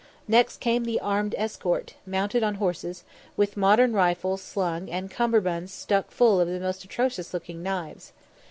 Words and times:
Next 0.27 0.57
came 0.59 0.85
the 0.85 0.99
armed 0.99 1.35
escort, 1.37 1.93
mounted 2.07 2.41
on 2.41 2.55
horses, 2.55 3.03
with 3.37 3.55
modern 3.55 3.93
rifles 3.93 4.41
slung 4.41 4.89
and 4.89 5.11
cummerbunds 5.11 5.69
stuck 5.71 6.09
full 6.09 6.39
of 6.41 6.47
the 6.47 6.59
most 6.59 6.83
atrocious 6.83 7.35
looking 7.35 7.61
knives. 7.61 8.11